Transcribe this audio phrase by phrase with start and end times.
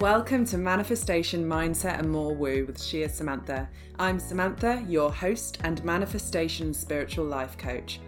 [0.00, 3.68] Welcome to Manifestation Mindset and More Woo with Shia Samantha.
[3.98, 7.98] I'm Samantha, your host and manifestation spiritual life coach.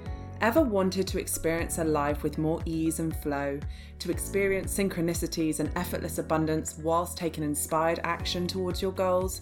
[0.41, 3.59] Ever wanted to experience a life with more ease and flow,
[3.99, 9.41] to experience synchronicities and effortless abundance whilst taking inspired action towards your goals?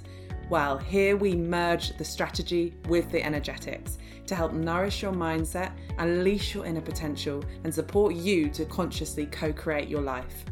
[0.49, 6.55] Well, here we merge the strategy with the energetics to help nourish your mindset, unleash
[6.55, 10.47] your inner potential, and support you to consciously co create your life.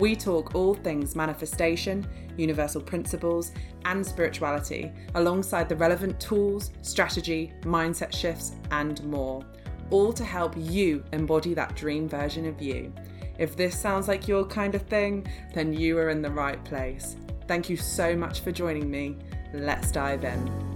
[0.00, 2.06] We talk all things manifestation,
[2.38, 3.52] universal principles,
[3.84, 9.44] and spirituality, alongside the relevant tools, strategy, mindset shifts, and more,
[9.90, 12.92] all to help you embody that dream version of you.
[13.38, 17.16] If this sounds like your kind of thing, then you are in the right place.
[17.46, 19.18] Thank you so much for joining me.
[19.52, 20.69] Let's dive in.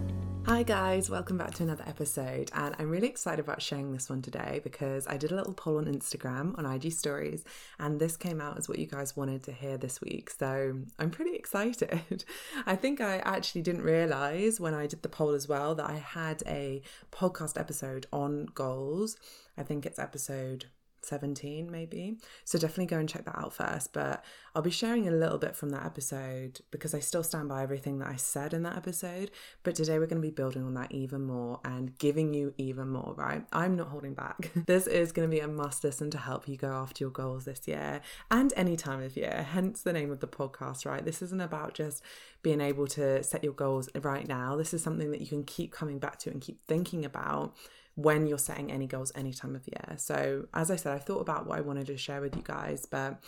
[0.46, 2.50] Hi, guys, welcome back to another episode.
[2.54, 5.78] And I'm really excited about sharing this one today because I did a little poll
[5.78, 7.44] on Instagram on IG stories,
[7.78, 10.28] and this came out as what you guys wanted to hear this week.
[10.28, 12.26] So I'm pretty excited.
[12.66, 15.96] I think I actually didn't realize when I did the poll as well that I
[15.96, 19.16] had a podcast episode on goals.
[19.56, 20.66] I think it's episode
[21.04, 22.18] 17 maybe.
[22.44, 24.24] So definitely go and check that out first but
[24.54, 27.98] i'll be sharing a little bit from that episode because i still stand by everything
[27.98, 29.30] that i said in that episode
[29.62, 32.88] but today we're going to be building on that even more and giving you even
[32.88, 33.44] more right?
[33.52, 34.50] I'm not holding back.
[34.66, 37.44] This is going to be a must listen to help you go after your goals
[37.44, 41.04] this year and any time of year hence the name of the podcast right?
[41.04, 42.02] This isn't about just
[42.42, 44.56] being able to set your goals right now.
[44.56, 47.54] This is something that you can keep coming back to and keep thinking about
[47.94, 49.96] when you're setting any goals any time of year.
[49.96, 52.86] So, as I said, I thought about what I wanted to share with you guys,
[52.86, 53.22] but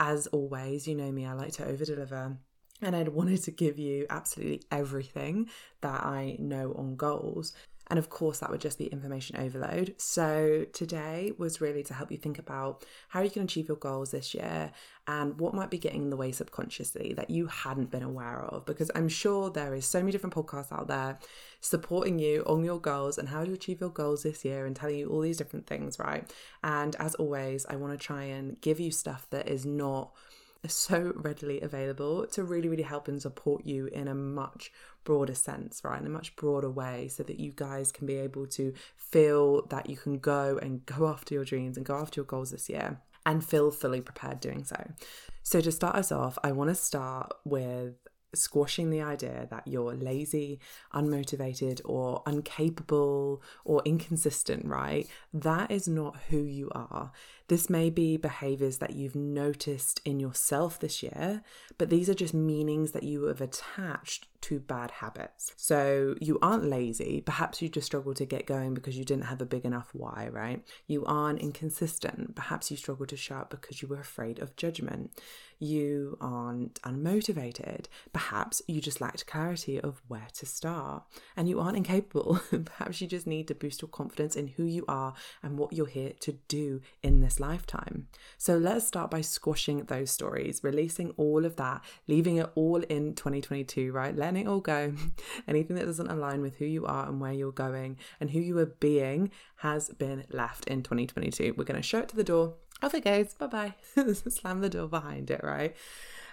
[0.00, 2.36] as always, you know me, I like to over deliver.
[2.80, 5.48] And I wanted to give you absolutely everything
[5.80, 7.52] that I know on goals.
[7.90, 9.94] And of course, that would just be information overload.
[9.98, 14.10] So, today was really to help you think about how you can achieve your goals
[14.10, 14.72] this year
[15.06, 18.66] and what might be getting in the way subconsciously that you hadn't been aware of.
[18.66, 21.18] Because I'm sure there is so many different podcasts out there
[21.60, 24.98] supporting you on your goals and how to achieve your goals this year and telling
[24.98, 26.30] you all these different things, right?
[26.62, 30.12] And as always, I want to try and give you stuff that is not
[30.66, 34.72] so readily available to really, really help and support you in a much
[35.04, 36.00] broader sense, right?
[36.00, 39.88] In a much broader way, so that you guys can be able to feel that
[39.88, 43.00] you can go and go after your dreams and go after your goals this year
[43.24, 44.92] and feel fully prepared doing so.
[45.42, 47.94] So, to start us off, I want to start with
[48.34, 50.60] squashing the idea that you're lazy,
[50.92, 55.08] unmotivated, or incapable or inconsistent, right?
[55.32, 57.12] That is not who you are.
[57.48, 61.42] This may be behaviors that you've noticed in yourself this year,
[61.78, 65.52] but these are just meanings that you have attached to bad habits.
[65.56, 67.22] So you aren't lazy.
[67.24, 70.28] Perhaps you just struggle to get going because you didn't have a big enough why,
[70.30, 70.62] right?
[70.86, 72.36] You aren't inconsistent.
[72.36, 75.12] Perhaps you struggle to show up because you were afraid of judgment.
[75.58, 77.86] You aren't unmotivated.
[78.12, 81.02] Perhaps you just lacked clarity of where to start.
[81.36, 82.40] And you aren't incapable.
[82.64, 85.86] Perhaps you just need to boost your confidence in who you are and what you're
[85.86, 88.08] here to do in this lifetime.
[88.36, 93.14] So let's start by squashing those stories, releasing all of that, leaving it all in
[93.14, 94.14] 2022, right?
[94.14, 94.94] Letting it all go.
[95.48, 98.58] Anything that doesn't align with who you are and where you're going and who you
[98.58, 101.54] are being has been left in 2022.
[101.56, 102.54] We're going to show it to the door.
[102.82, 103.34] Off it goes.
[103.34, 103.74] Bye bye.
[104.12, 105.74] Slam the door behind it, right?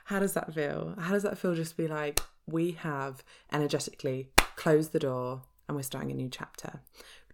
[0.06, 0.96] How does that feel?
[1.00, 5.82] How does that feel just be like, we have energetically closed the door and we're
[5.82, 6.82] starting a new chapter?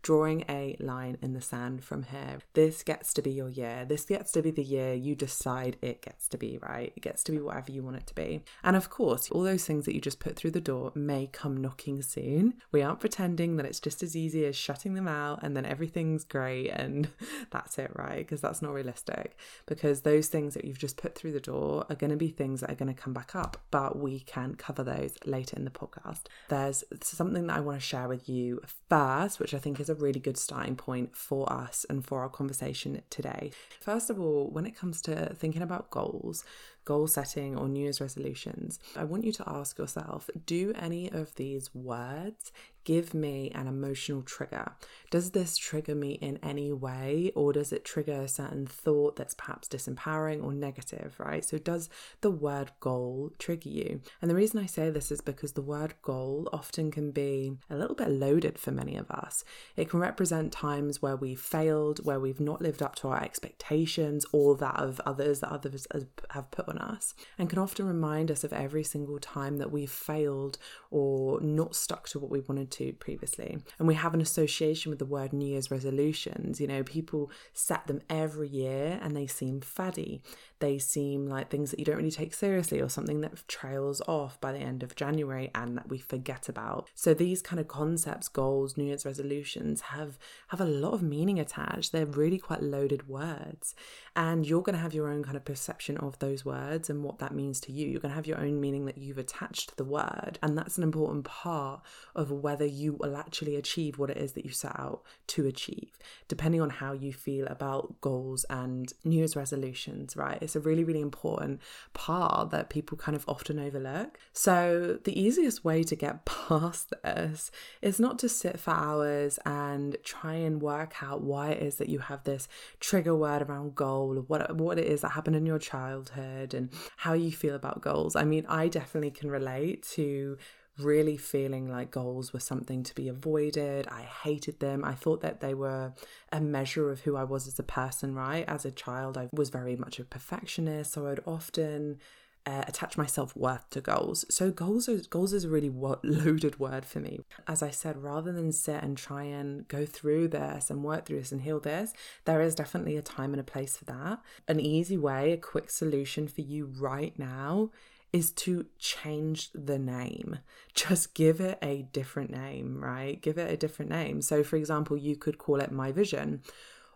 [0.02, 2.40] Drawing a line in the sand from here.
[2.54, 3.86] This gets to be your year.
[3.88, 6.92] This gets to be the year you decide it gets to be, right?
[6.96, 8.44] It gets to be whatever you want it to be.
[8.64, 11.58] And of course, all those things that you just put through the door may come
[11.58, 12.56] knocking soon.
[12.72, 16.24] We aren't pretending that it's just as easy as shutting them out and then everything's
[16.24, 17.08] great and
[17.52, 18.20] that's it, right?
[18.20, 19.38] Because that's not realistic.
[19.66, 22.62] Because those things that you've just put through the door are going to be things
[22.62, 25.72] that are going to come back up, but we can cover those later in the
[25.72, 26.22] podcast.
[26.50, 29.96] There's something that I want to share with you first, which I think is a
[29.96, 33.52] really good starting point for us and for our conversation today.
[33.80, 36.44] First of all, when it comes to thinking about goals,
[36.86, 41.36] goal setting or New Year's resolutions, I want you to ask yourself do any of
[41.36, 42.52] these words
[42.84, 44.74] give me an emotional trigger?
[45.10, 49.34] Does this trigger me in any way, or does it trigger a certain thought that's
[49.34, 51.44] perhaps disempowering or negative, right?
[51.44, 51.90] So, does
[52.22, 54.02] the word goal trigger you?
[54.22, 57.76] And the reason I say this is because the word goal often can be a
[57.76, 59.44] little bit loaded for many of us.
[59.76, 64.26] It can represent times where we've failed, where we've not lived up to our expectations
[64.32, 65.88] or that of others that others
[66.32, 69.92] have put on us, and can often remind us of every single time that we've
[69.92, 70.58] failed
[70.90, 73.58] or not stuck to what we wanted to previously.
[73.80, 76.60] And we have an association with the word New Year's resolutions.
[76.60, 80.22] You know, people set them every year and they seem faddy.
[80.62, 84.40] They seem like things that you don't really take seriously or something that trails off
[84.40, 86.90] by the end of January and that we forget about.
[86.96, 90.18] So these kind of concepts, goals, New Year's resolutions have
[90.48, 91.92] have a lot of meaning attached.
[91.92, 93.76] They're really quite loaded words.
[94.16, 97.20] And you're going to have your own kind of perception of those words and what
[97.20, 97.88] that means to you.
[97.88, 100.38] You're going to have your own meaning that you've attached to the word.
[100.44, 101.82] And that's an important part
[102.16, 105.98] of whether you will actually achieve what it is that you set out to achieve,
[106.28, 110.42] depending on how you feel about goals and New Year's resolutions, right?
[110.56, 111.62] A really, really important
[111.94, 114.20] part that people kind of often overlook.
[114.34, 117.52] So, the easiest way to get past this
[117.82, 121.90] is not to sit for hours and try and work out why it is that
[121.90, 122.48] you have this
[122.80, 126.70] trigger word around goal or what, what it is that happened in your childhood and
[126.98, 128.16] how you feel about goals.
[128.16, 130.38] I mean, I definitely can relate to
[130.78, 133.88] really feeling like goals were something to be avoided.
[133.88, 134.84] I hated them.
[134.84, 135.94] I thought that they were
[136.32, 138.46] a measure of who I was as a person, right?
[138.48, 142.00] As a child, I was very much a perfectionist, so I'd often
[142.46, 144.26] uh, attach my self worth to goals.
[144.30, 145.70] So goals are, goals is a really
[146.04, 147.20] loaded word for me.
[147.48, 151.20] As I said, rather than sit and try and go through this and work through
[151.20, 151.94] this and heal this,
[152.26, 154.20] there is definitely a time and a place for that.
[154.48, 157.70] An easy way, a quick solution for you right now
[158.14, 160.40] is to change the name.
[160.74, 163.22] Just give it a different name, right?
[163.22, 164.22] Give it a different name.
[164.22, 166.42] So, for example, you could call it My Vision.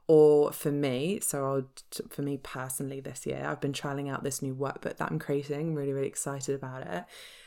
[0.08, 1.64] Or for me, so I'll,
[2.10, 5.74] for me personally this year, I've been trialing out this new workbook that I'm creating.
[5.74, 7.06] really, really excited about it.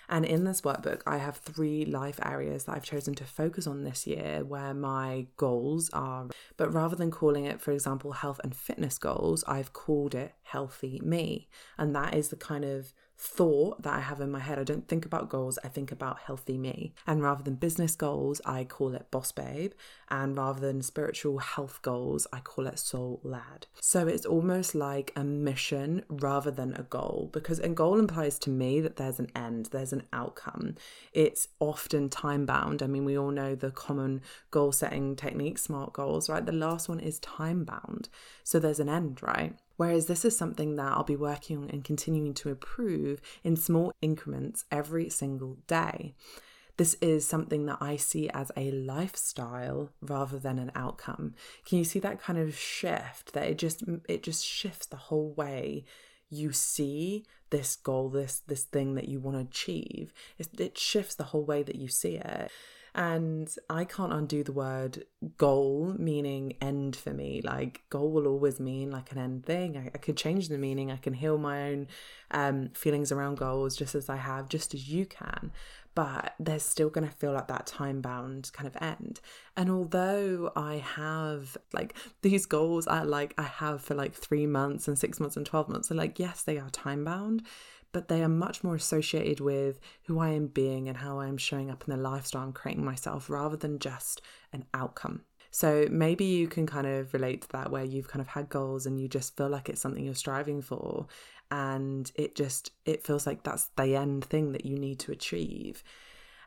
[0.09, 3.85] And in this workbook, I have three life areas that I've chosen to focus on
[3.85, 6.26] this year where my goals are.
[6.56, 11.00] But rather than calling it, for example, health and fitness goals, I've called it Healthy
[11.05, 11.49] Me.
[11.76, 14.61] And that is the kind of thought that I have in my head.
[14.61, 16.94] I don't think about goals, I think about healthy me.
[17.05, 19.73] And rather than business goals, I call it boss babe.
[20.09, 23.67] And rather than spiritual health goals, I call it soul lad.
[23.81, 28.50] So it's almost like a mission rather than a goal because a goal implies to
[28.50, 30.76] me that there's an end, there's an outcome.
[31.12, 32.82] It's often time bound.
[32.85, 34.23] I mean, we all know the common
[34.53, 36.47] goal setting technique, SMART goals, right?
[36.47, 38.09] The last one is time bound.
[38.44, 39.56] So there's an end, right?
[39.78, 43.92] Whereas this is something that I'll be working on and continuing to improve in small
[44.02, 46.14] increments every single day.
[46.76, 51.34] This is something that I see as a lifestyle rather than an outcome.
[51.64, 55.32] Can you see that kind of shift that it just it just shifts the whole
[55.32, 55.84] way
[56.28, 60.12] you see this goal, this this thing that you want to achieve.
[60.38, 62.50] It, it shifts the whole way that you see it.
[62.99, 65.05] And I can't undo the word
[65.37, 67.41] goal meaning end for me.
[67.45, 69.77] Like, goal will always mean like an end thing.
[69.77, 70.91] I, I could change the meaning.
[70.91, 71.87] I can heal my own
[72.33, 75.53] um, feelings around goals just as I have, just as you can.
[75.95, 79.21] But there's still going to feel like that time bound kind of end.
[79.56, 84.89] And although I have like these goals, I like I have for like three months
[84.89, 87.43] and six months and 12 months, so like, yes, they are time bound
[87.93, 91.38] but they are much more associated with who I am being and how I am
[91.38, 94.20] showing up in the lifestyle I'm creating myself rather than just
[94.52, 95.23] an outcome.
[95.50, 98.85] So maybe you can kind of relate to that where you've kind of had goals
[98.85, 101.06] and you just feel like it's something you're striving for
[101.50, 105.82] and it just it feels like that's the end thing that you need to achieve.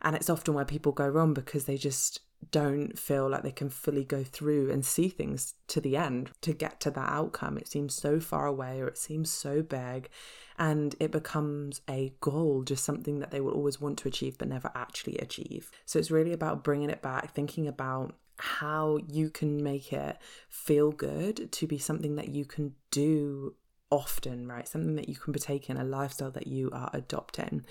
[0.04, 3.70] And it's often where people go wrong because they just don't feel like they can
[3.70, 7.58] fully go through and see things to the end to get to that outcome.
[7.58, 10.10] It seems so far away or it seems so big,
[10.58, 14.48] and it becomes a goal, just something that they will always want to achieve but
[14.48, 15.72] never actually achieve.
[15.86, 20.18] So it's really about bringing it back, thinking about how you can make it
[20.50, 23.56] feel good to be something that you can do
[23.92, 24.68] often, right?
[24.68, 27.66] Something that you can partake in, a lifestyle that you are adopting.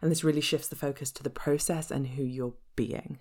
[0.00, 3.18] And this really shifts the focus to the process and who you're being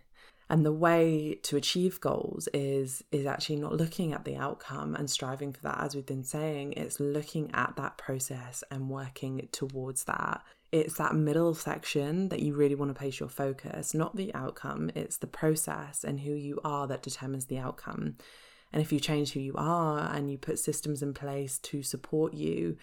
[0.53, 5.09] and the way to achieve goals is is actually not looking at the outcome and
[5.09, 5.79] striving for that.
[5.79, 10.43] As we've been saying it's looking at that process and working towards that.
[10.71, 14.91] It's that middle section that you really want to place your focus not the outcome.
[14.93, 18.17] It's the process and who you are that determines the outcome.
[18.71, 22.35] And if you change who you are and you put systems in place to support
[22.35, 22.77] you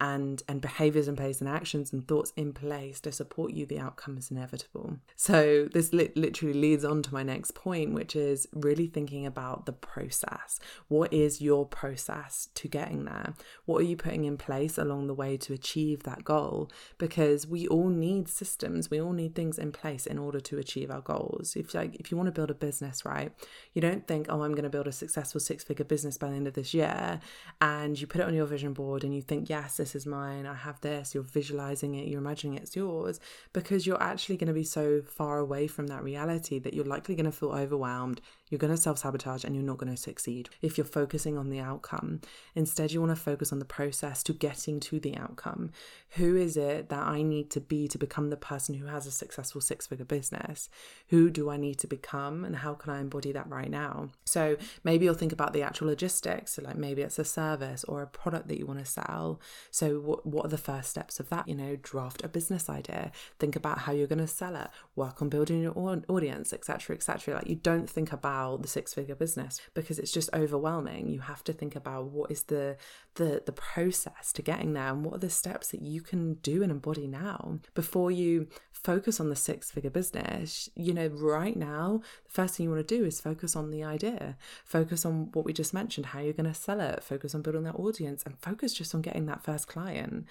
[0.00, 3.78] and and behaviors in place and actions and thoughts in place to support you the
[3.78, 4.96] outcome is inevitable.
[5.16, 9.66] So this li- literally leads on to my next point which is really thinking about
[9.66, 10.58] the process.
[10.88, 13.34] What is your process to getting there?
[13.66, 16.70] What are you putting in place along the way to achieve that goal?
[16.98, 18.90] Because we all need systems.
[18.90, 21.56] We all need things in place in order to achieve our goals.
[21.56, 23.32] If like if you want to build a business right
[23.72, 26.36] you don't think oh i'm going to build a successful six figure business by the
[26.36, 27.20] end of this year
[27.60, 30.46] and you put it on your vision board and you think yes this is mine,
[30.46, 33.20] I have this, you're visualizing it, you're imagining it's yours,
[33.52, 37.14] because you're actually going to be so far away from that reality that you're likely
[37.14, 40.50] going to feel overwhelmed, you're going to self sabotage, and you're not going to succeed
[40.60, 42.20] if you're focusing on the outcome.
[42.54, 45.70] Instead, you want to focus on the process to getting to the outcome.
[46.10, 49.10] Who is it that I need to be to become the person who has a
[49.10, 50.68] successful six figure business?
[51.08, 54.10] Who do I need to become, and how can I embody that right now?
[54.24, 56.54] So maybe you'll think about the actual logistics.
[56.54, 59.40] So, like maybe it's a service or a product that you want to sell.
[59.70, 61.48] So, what, what are the first steps of that?
[61.48, 65.22] You know, draft a business idea, think about how you're going to sell it, work
[65.22, 67.34] on building your audience, etc., etc.
[67.34, 71.08] Like, you don't think about the six figure business because it's just overwhelming.
[71.08, 72.76] You have to think about what is the
[73.14, 76.62] the the process to getting there and what are the steps that you can do
[76.62, 80.68] and embody now before you focus on the six figure business.
[80.74, 83.84] You know right now the first thing you want to do is focus on the
[83.84, 84.36] idea.
[84.64, 87.02] Focus on what we just mentioned how you're going to sell it.
[87.02, 90.26] Focus on building that audience and focus just on getting that first client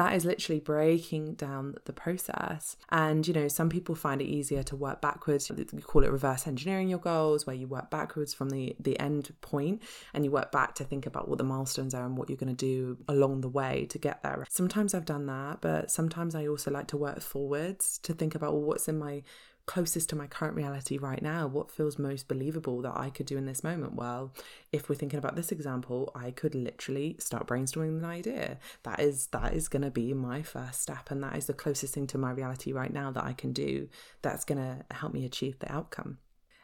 [0.00, 2.74] that is literally breaking down the process.
[2.88, 5.50] And, you know, some people find it easier to work backwards.
[5.50, 9.30] We call it reverse engineering your goals, where you work backwards from the, the end
[9.42, 9.82] point
[10.14, 12.56] and you work back to think about what the milestones are and what you're going
[12.56, 14.46] to do along the way to get there.
[14.48, 18.54] Sometimes I've done that, but sometimes I also like to work forwards to think about
[18.54, 19.22] well, what's in my
[19.70, 21.46] closest to my current reality right now?
[21.46, 23.94] What feels most believable that I could do in this moment?
[23.94, 24.34] Well,
[24.72, 28.58] if we're thinking about this example, I could literally start brainstorming an idea.
[28.82, 31.94] That is that is going to be my first step and that is the closest
[31.94, 33.88] thing to my reality right now that I can do
[34.22, 36.18] that's going to help me achieve the outcome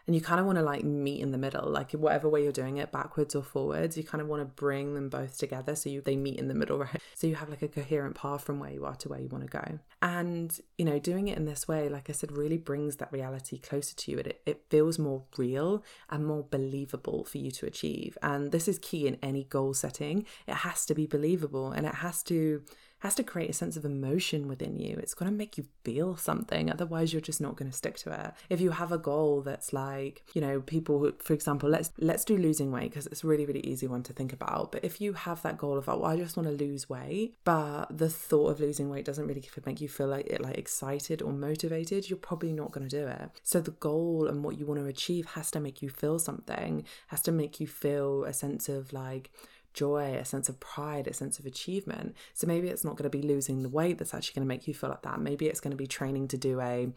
[0.07, 2.53] and you kind of want to like meet in the middle like whatever way you're
[2.53, 5.91] doing it backwards or forwards you kind of want to bring them both together so
[5.91, 7.01] you they meet in the middle right?
[7.15, 9.45] So you have like a coherent path from where you are to where you want
[9.45, 9.79] to go.
[10.03, 13.59] And you know doing it in this way like i said really brings that reality
[13.59, 14.19] closer to you.
[14.19, 18.17] It, it feels more real and more believable for you to achieve.
[18.23, 20.27] And this is key in any goal setting.
[20.47, 22.63] It has to be believable and it has to
[23.01, 24.97] has to create a sense of emotion within you.
[24.97, 26.71] It's going to make you feel something.
[26.71, 28.33] Otherwise, you're just not going to stick to it.
[28.49, 32.25] If you have a goal that's like, you know, people, who, for example, let's let's
[32.25, 34.73] do losing weight because it's a really really easy one to think about.
[34.73, 37.87] But if you have that goal of, oh, I just want to lose weight, but
[37.97, 41.33] the thought of losing weight doesn't really make you feel like it like excited or
[41.33, 43.31] motivated, you're probably not going to do it.
[43.43, 46.85] So the goal and what you want to achieve has to make you feel something.
[47.09, 49.31] Has to make you feel a sense of like
[49.77, 52.17] joy, a sense of pride, a sense of achievement.
[52.35, 54.67] So maybe it's not going to be losing the weight that's actually going to make
[54.67, 55.21] you feel like that.
[55.21, 56.89] Maybe it's going to be training to do a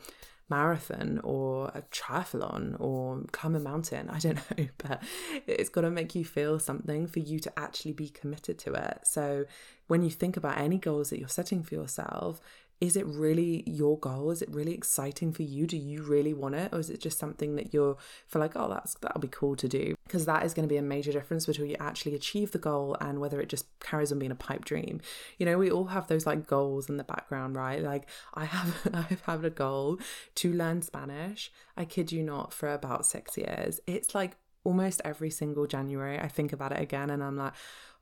[0.49, 4.09] marathon or a triathlon or climb a mountain.
[4.09, 5.03] I don't know, but
[5.45, 9.01] it's got to make you feel something for you to actually be committed to it.
[9.03, 9.45] So
[9.87, 12.41] when you think about any goals that you're setting for yourself,
[12.81, 14.31] is it really your goal?
[14.31, 15.67] Is it really exciting for you?
[15.67, 16.73] Do you really want it?
[16.73, 19.67] Or is it just something that you're feel like, oh, that's that'll be cool to
[19.67, 19.95] do?
[20.05, 22.95] Because that is going to be a major difference between you actually achieve the goal
[23.01, 25.01] and whether it just carries on being a pipe dream.
[25.37, 27.81] You know, we all have those like goals in the background, right?
[27.83, 29.99] Like I have I've had a goal
[30.35, 31.51] to learn Spanish.
[31.75, 33.81] I kid you not, for about six years.
[33.87, 37.53] It's like almost every single January I think about it again and I'm like,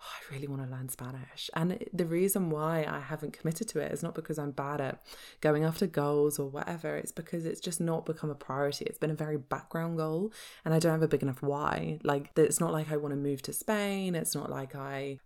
[0.02, 1.50] oh, I really want to learn Spanish.
[1.54, 5.02] And the reason why I haven't committed to it is not because I'm bad at
[5.42, 6.96] going after goals or whatever.
[6.96, 8.86] It's because it's just not become a priority.
[8.86, 10.32] It's been a very background goal
[10.66, 12.00] and I don't have a big enough why.
[12.04, 14.16] Like, it's not like I want to move to Spain.
[14.16, 15.20] It's not like I,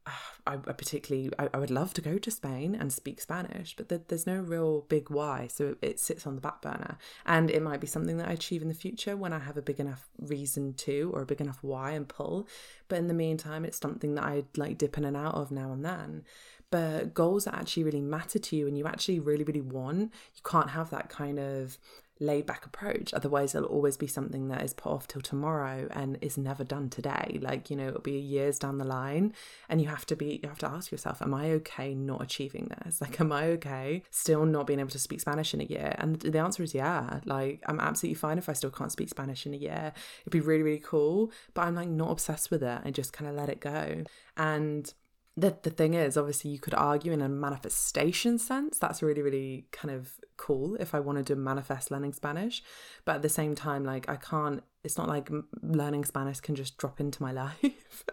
[0.47, 4.27] I, particularly, I, I would love to go to Spain and speak Spanish, but there's
[4.27, 5.47] no real big why.
[5.47, 6.97] So it sits on the back burner.
[7.25, 9.61] And it might be something that I achieve in the future when I have a
[9.61, 12.47] big enough reason to or a big enough why and pull.
[12.87, 15.71] But in the meantime, it's something that I'd like dip in and out of now
[15.71, 16.23] and then.
[16.69, 20.41] But goals that actually really matter to you and you actually really, really want, you
[20.45, 21.77] can't have that kind of
[22.21, 23.13] laid back approach.
[23.13, 26.89] Otherwise, it'll always be something that is put off till tomorrow and is never done
[26.89, 27.39] today.
[27.41, 29.33] Like, you know, it'll be years down the line.
[29.67, 32.71] And you have to be, you have to ask yourself, am I okay not achieving
[32.83, 33.01] this?
[33.01, 35.95] Like, am I okay still not being able to speak Spanish in a year?
[35.97, 37.19] And the answer is yeah.
[37.25, 39.91] Like, I'm absolutely fine if I still can't speak Spanish in a year.
[40.21, 41.31] It'd be really, really cool.
[41.55, 42.81] But I'm like not obsessed with it.
[42.85, 44.03] I just kind of let it go.
[44.37, 44.93] And
[45.37, 49.65] the, the thing is, obviously, you could argue in a manifestation sense, that's really, really
[49.71, 52.61] kind of cool if I wanted to manifest learning Spanish.
[53.05, 55.29] But at the same time, like, I can't, it's not like
[55.61, 58.03] learning Spanish can just drop into my life.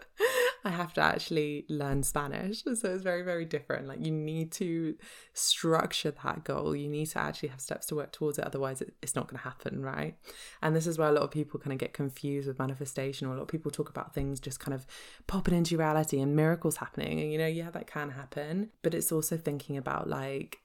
[0.65, 2.63] I have to actually learn Spanish.
[2.63, 3.87] So it's very, very different.
[3.87, 4.95] Like you need to
[5.33, 6.75] structure that goal.
[6.75, 8.45] You need to actually have steps to work towards it.
[8.45, 10.17] Otherwise, it's not going to happen, right?
[10.61, 13.33] And this is where a lot of people kind of get confused with manifestation, or
[13.33, 14.85] a lot of people talk about things just kind of
[15.27, 17.19] popping into reality and miracles happening.
[17.19, 18.69] And, you know, yeah, that can happen.
[18.81, 20.59] But it's also thinking about like,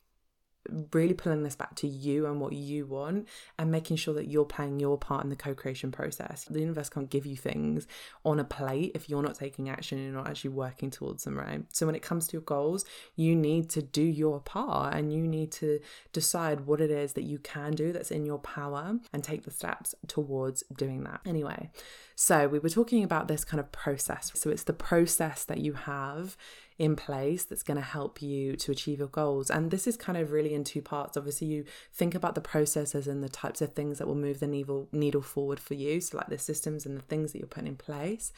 [0.93, 3.29] really pulling this back to you and what you want
[3.59, 6.45] and making sure that you're playing your part in the co-creation process.
[6.49, 7.87] The universe can't give you things
[8.25, 11.39] on a plate if you're not taking action and you're not actually working towards them,
[11.39, 11.63] right?
[11.73, 12.85] So when it comes to your goals,
[13.17, 15.81] you need to do your part and you need to
[16.13, 19.51] decide what it is that you can do that's in your power and take the
[19.51, 21.21] steps towards doing that.
[21.27, 21.71] Anyway,
[22.15, 24.31] so we were talking about this kind of process.
[24.35, 26.37] So it's the process that you have
[26.77, 29.49] in place that's going to help you to achieve your goals.
[29.49, 31.17] And this is kind of really in two parts.
[31.17, 34.49] Obviously, you think about the processes and the types of things that will move the
[34.49, 36.01] needle needle forward for you.
[36.01, 38.33] So like the systems and the things that you're putting in place.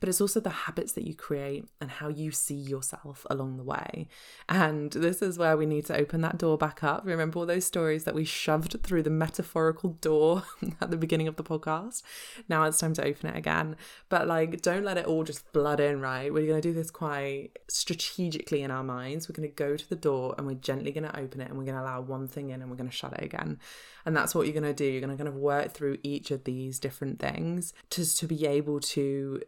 [0.00, 3.62] But it's also the habits that you create and how you see yourself along the
[3.62, 4.08] way.
[4.48, 7.02] And this is where we need to open that door back up.
[7.04, 10.44] Remember all those stories that we shoved through the metaphorical door
[10.80, 12.02] at the beginning of the podcast?
[12.48, 13.76] Now it's time to open it again.
[14.08, 16.32] But like don't let it all just flood in, right?
[16.32, 17.50] We're going to do this quite
[17.82, 19.28] strategically in our minds.
[19.28, 21.58] We're going to go to the door and we're gently going to open it and
[21.58, 23.58] we're going to allow one thing in and we're going to shut it again.
[24.06, 24.84] And that's what you're going to do.
[24.84, 28.46] You're going to kind of work through each of these different things to, to be
[28.46, 29.42] able to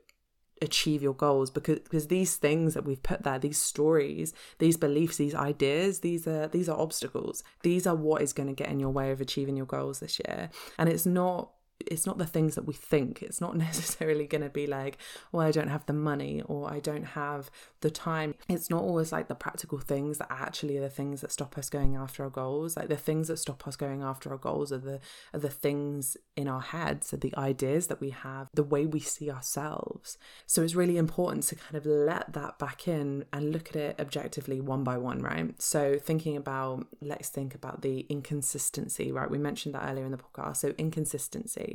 [0.63, 5.17] achieve your goals because because these things that we've put there these stories these beliefs
[5.17, 8.79] these ideas these are these are obstacles these are what is going to get in
[8.79, 10.49] your way of achieving your goals this year
[10.79, 11.51] and it's not
[11.91, 13.23] it's not the things that we think.
[13.23, 14.99] It's not necessarily going to be like,
[15.33, 17.51] well, I don't have the money or I don't have
[17.81, 18.35] the time.
[18.49, 21.69] It's not always like the practical things that actually are the things that stop us
[21.69, 22.77] going after our goals.
[22.77, 25.01] Like the things that stop us going after our goals are the
[25.33, 29.01] are the things in our heads, are the ideas that we have, the way we
[29.01, 30.19] see ourselves.
[30.47, 34.01] So it's really important to kind of let that back in and look at it
[34.01, 35.61] objectively one by one, right?
[35.61, 39.31] So thinking about let's think about the inconsistency, right?
[39.31, 40.59] We mentioned that earlier in the podcast.
[40.59, 41.74] So inconsistency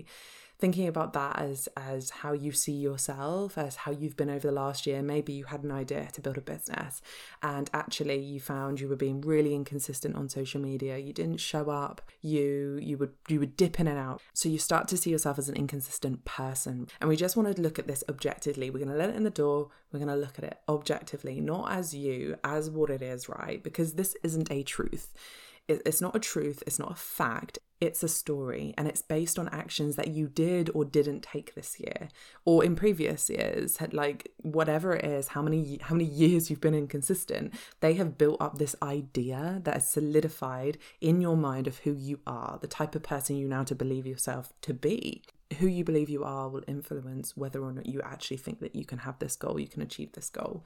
[0.57, 4.53] thinking about that as as how you see yourself as how you've been over the
[4.53, 7.01] last year maybe you had an idea to build a business
[7.41, 10.97] and actually you found you were being really inconsistent on social media.
[10.97, 12.01] You didn't show up.
[12.21, 14.21] You you would you would dip in and out.
[14.33, 16.87] So you start to see yourself as an inconsistent person.
[16.99, 18.69] And we just want to look at this objectively.
[18.69, 19.69] We're going to let it in the door.
[19.91, 23.63] We're going to look at it objectively not as you as what it is right?
[23.63, 25.13] Because this isn't a truth.
[25.67, 29.47] It's not a truth, it's not a fact, it's a story and it's based on
[29.49, 32.09] actions that you did or didn't take this year
[32.43, 33.77] or in previous years.
[33.91, 38.41] Like whatever it is how many how many years you've been inconsistent they have built
[38.41, 42.95] up this idea that is solidified in your mind of who you are the type
[42.95, 45.23] of person you now to believe yourself to be.
[45.57, 48.85] Who you believe you are will influence whether or not you actually think that you
[48.85, 50.63] can have this goal you can achieve this goal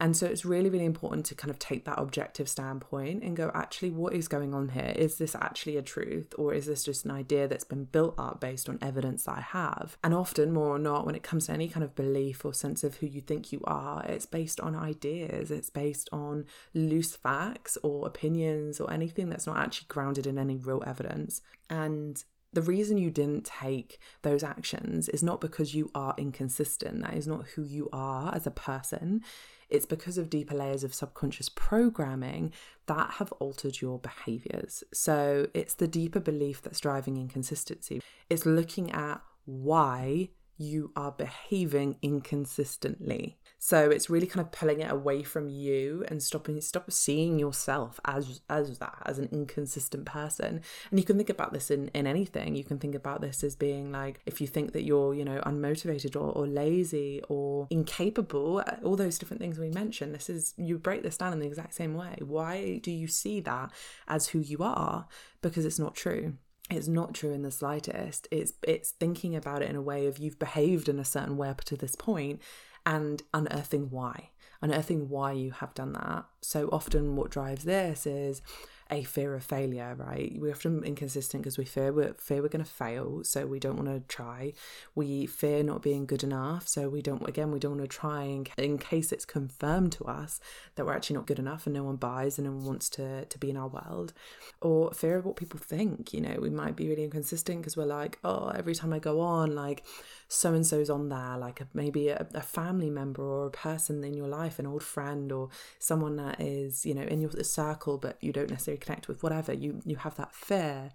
[0.00, 3.50] and so it's really, really important to kind of take that objective standpoint and go,
[3.52, 4.92] actually, what is going on here?
[4.94, 8.40] Is this actually a truth or is this just an idea that's been built up
[8.40, 9.98] based on evidence that I have?
[10.04, 12.84] And often, more or not, when it comes to any kind of belief or sense
[12.84, 17.76] of who you think you are, it's based on ideas, it's based on loose facts
[17.82, 21.42] or opinions or anything that's not actually grounded in any real evidence.
[21.68, 27.02] And the reason you didn't take those actions is not because you are inconsistent.
[27.02, 29.22] That is not who you are as a person.
[29.68, 32.52] It's because of deeper layers of subconscious programming
[32.86, 34.82] that have altered your behaviors.
[34.92, 38.00] So it's the deeper belief that's driving inconsistency.
[38.30, 43.38] It's looking at why you are behaving inconsistently.
[43.60, 47.98] So it's really kind of pulling it away from you and stopping stop seeing yourself
[48.04, 50.60] as as that as an inconsistent person.
[50.90, 52.56] And you can think about this in in anything.
[52.56, 55.40] You can think about this as being like if you think that you're you know
[55.40, 60.14] unmotivated or, or lazy or incapable, all those different things we mentioned.
[60.14, 62.16] This is you break this down in the exact same way.
[62.20, 63.70] Why do you see that
[64.08, 65.06] as who you are?
[65.40, 66.34] Because it's not true
[66.70, 68.28] it's not true in the slightest.
[68.30, 71.48] It's it's thinking about it in a way of you've behaved in a certain way
[71.48, 72.40] up to this point
[72.84, 74.30] and unearthing why
[74.62, 76.24] unearthing why you have done that.
[76.40, 78.42] So often what drives this is
[78.90, 80.34] a fear of failure, right?
[80.38, 83.76] We're often inconsistent because we fear we're fear we're going to fail, so we don't
[83.76, 84.54] want to try.
[84.94, 87.28] We fear not being good enough, so we don't.
[87.28, 90.40] Again, we don't want to try in, in case it's confirmed to us
[90.74, 93.24] that we're actually not good enough, and no one buys, and no one wants to
[93.26, 94.14] to be in our world.
[94.60, 96.14] Or fear of what people think.
[96.14, 99.20] You know, we might be really inconsistent because we're like, oh, every time I go
[99.20, 99.84] on, like
[100.28, 104.04] so and so's on there, like a, maybe a, a, family member or a person
[104.04, 107.96] in your life, an old friend or someone that is, you know, in your circle,
[107.96, 109.52] but you don't necessarily connect with, whatever.
[109.52, 110.90] You you have that fear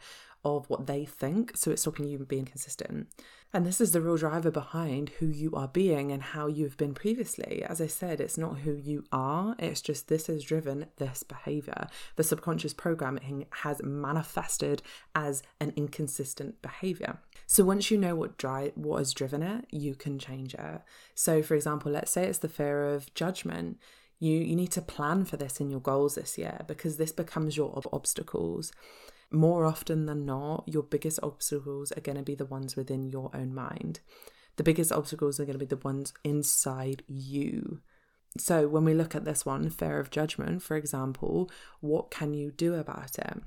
[0.46, 3.08] of what they think, so it's stopping you being consistent.
[3.54, 6.94] And this is the real driver behind who you are being and how you've been
[6.94, 7.64] previously.
[7.64, 11.88] As I said, it's not who you are, it's just this has driven this behavior.
[12.18, 14.82] The subconscious programming has manifested
[15.16, 17.20] as an inconsistent behavior.
[17.48, 20.82] So once you know what drive what has driven it, you can change it.
[21.16, 23.78] So for example, let's say it's the fear of judgment
[24.20, 27.58] You you need to plan for this in your goals this year because this becomes
[27.58, 28.72] your ob- obstacles.
[29.32, 33.32] More often than not, your biggest obstacles are going to be the ones within your
[33.34, 34.00] own mind.
[34.58, 37.82] The biggest obstacles are going to be the ones inside you.
[38.38, 41.50] So, when we look at this one, fear of judgment, for example,
[41.82, 43.42] what can you do about it?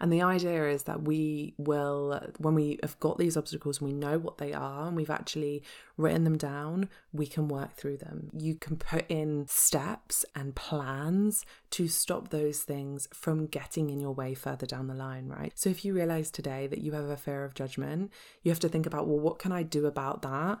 [0.00, 4.18] And the idea is that we will, when we have got these obstacles we know
[4.18, 5.62] what they are and we've actually
[5.96, 8.30] written them down, we can work through them.
[8.32, 14.12] You can put in steps and plans to stop those things from getting in your
[14.12, 15.52] way further down the line, right?
[15.54, 18.12] So if you realize today that you have a fear of judgment,
[18.42, 20.60] you have to think about, well, what can I do about that?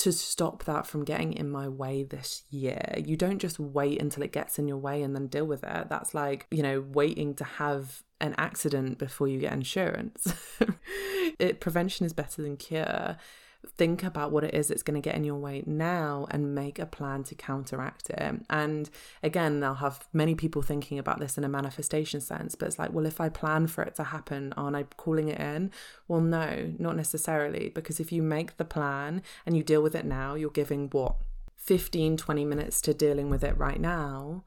[0.00, 2.94] To stop that from getting in my way this year.
[2.96, 5.88] You don't just wait until it gets in your way and then deal with it.
[5.88, 10.34] That's like, you know, waiting to have an accident before you get insurance.
[11.38, 13.18] it prevention is better than cure
[13.66, 16.78] think about what it is that's going to get in your way now and make
[16.78, 18.40] a plan to counteract it.
[18.48, 18.90] And
[19.22, 22.92] again, I'll have many people thinking about this in a manifestation sense, but it's like,
[22.92, 25.70] well, if I plan for it to happen, aren't I calling it in?
[26.08, 30.04] Well, no, not necessarily, because if you make the plan and you deal with it
[30.04, 31.16] now, you're giving what?
[31.56, 34.42] 15, 20 minutes to dealing with it right now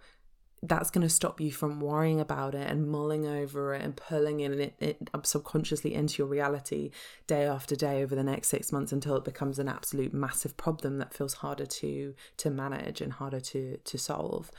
[0.65, 4.39] that's going to stop you from worrying about it and mulling over it and pulling
[4.39, 6.89] in it, it subconsciously into your reality
[7.27, 10.99] day after day over the next six months until it becomes an absolute massive problem
[10.99, 14.51] that feels harder to to manage and harder to to solve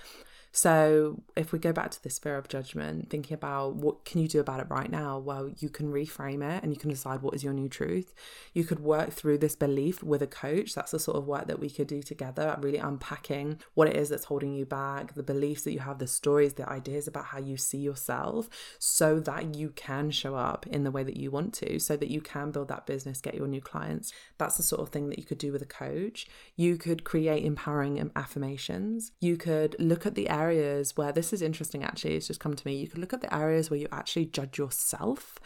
[0.56, 4.28] so if we go back to this fear of judgment, thinking about what can you
[4.28, 5.18] do about it right now?
[5.18, 8.14] Well, you can reframe it and you can decide what is your new truth.
[8.52, 10.72] You could work through this belief with a coach.
[10.72, 14.10] That's the sort of work that we could do together, really unpacking what it is
[14.10, 17.40] that's holding you back, the beliefs that you have, the stories, the ideas about how
[17.40, 21.52] you see yourself, so that you can show up in the way that you want
[21.54, 24.12] to, so that you can build that business, get your new clients.
[24.38, 26.28] That's the sort of thing that you could do with a coach.
[26.54, 29.10] You could create empowering um, affirmations.
[29.20, 32.54] You could look at the area areas where this is interesting actually, it's just come
[32.54, 32.76] to me.
[32.76, 35.38] You can look at the areas where you actually judge yourself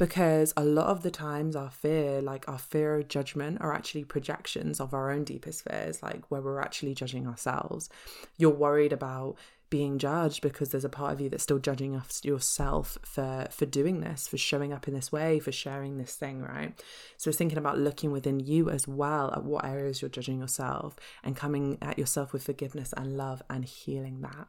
[0.00, 4.04] because a lot of the times our fear, like our fear of judgment, are actually
[4.04, 7.90] projections of our own deepest fears, like where we're actually judging ourselves.
[8.38, 9.36] You're worried about
[9.70, 14.00] being judged because there's a part of you that's still judging yourself for for doing
[14.00, 16.82] this for showing up in this way for sharing this thing right?
[17.16, 21.36] So thinking about looking within you as well at what areas you're judging yourself and
[21.36, 24.48] coming at yourself with forgiveness and love and healing that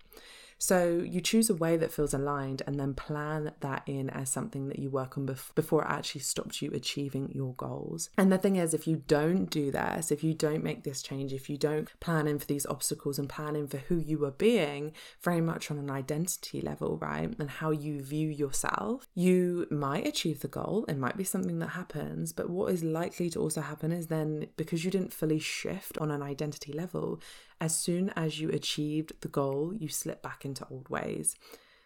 [0.61, 4.67] so you choose a way that feels aligned and then plan that in as something
[4.67, 8.11] that you work on bef- before it actually stops you achieving your goals.
[8.15, 11.33] And the thing is, if you don't do this, if you don't make this change,
[11.33, 14.31] if you don't plan in for these obstacles and plan in for who you are
[14.31, 14.93] being,
[15.23, 17.33] very much on an identity level, right?
[17.39, 20.85] And how you view yourself, you might achieve the goal.
[20.87, 24.45] It might be something that happens, but what is likely to also happen is then
[24.57, 27.19] because you didn't fully shift on an identity level,
[27.61, 31.35] as soon as you achieved the goal, you slip back into old ways.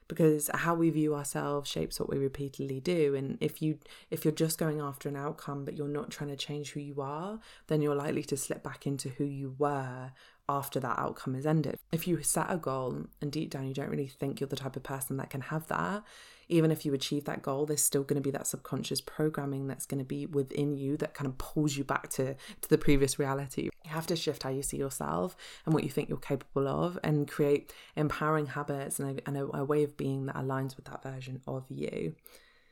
[0.07, 3.15] Because how we view ourselves shapes what we repeatedly do.
[3.15, 6.35] And if you if you're just going after an outcome but you're not trying to
[6.35, 10.11] change who you are then you're likely to slip back into who you were
[10.47, 13.89] after that outcome is ended if you set a goal and deep down you don't
[13.89, 16.03] really think you're the type of person that can have that
[16.47, 19.85] even if you achieve that goal, there's still going to be that subconscious programming that's
[19.85, 23.17] going to be within you that kind of pulls you back to, to the previous
[23.17, 23.63] reality.
[23.63, 26.99] You have to shift how you see yourself and what you think you're capable of
[27.03, 30.85] and create empowering habits and, a, and a, a way of being that aligns with
[30.85, 32.15] that version of you.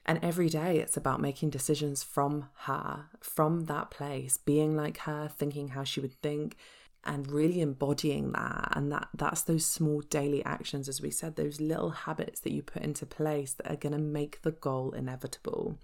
[0.05, 5.29] And every day it's about making decisions from her, from that place, being like her,
[5.29, 6.57] thinking how she would think,
[7.05, 11.59] and really embodying that and that that's those small daily actions as we said those
[11.59, 15.77] little habits that you put into place that are going to make the goal inevitable.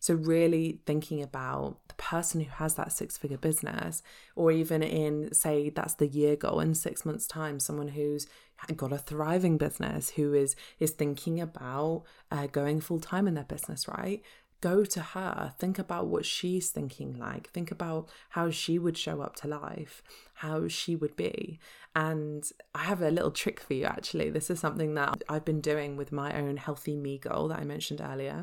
[0.00, 4.02] So really thinking about the person who has that six figure business
[4.36, 8.26] or even in say that's the year goal in 6 months time someone who's
[8.76, 13.44] got a thriving business who is is thinking about uh, going full time in their
[13.44, 14.22] business right
[14.64, 19.20] go to her, think about what she's thinking like, think about how she would show
[19.20, 20.02] up to life,
[20.36, 21.58] how she would be.
[21.94, 22.42] And
[22.74, 24.30] I have a little trick for you actually.
[24.30, 27.64] This is something that I've been doing with my own healthy me goal that I
[27.64, 28.42] mentioned earlier.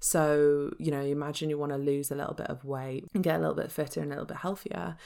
[0.00, 3.36] So, you know, imagine you want to lose a little bit of weight and get
[3.36, 4.96] a little bit fitter and a little bit healthier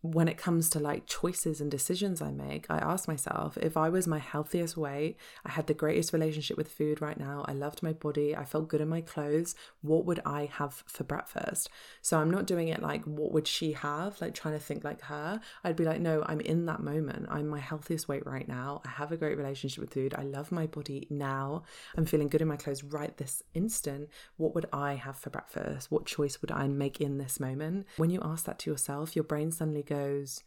[0.00, 3.88] when it comes to like choices and decisions I make, I ask myself if I
[3.88, 7.82] was my healthiest weight, I had the greatest relationship with food right now, I loved
[7.82, 11.68] my body, I felt good in my clothes, what would I have for breakfast?
[12.00, 14.20] So I'm not doing it like, what would she have?
[14.20, 15.40] Like trying to think like her.
[15.64, 17.26] I'd be like, no, I'm in that moment.
[17.28, 18.82] I'm my healthiest weight right now.
[18.84, 20.14] I have a great relationship with food.
[20.16, 21.64] I love my body now.
[21.96, 24.10] I'm feeling good in my clothes right this instant.
[24.36, 25.90] What would I have for breakfast?
[25.90, 27.86] What choice would I make in this moment?
[27.96, 30.42] When you ask that to yourself, your brain suddenly goes,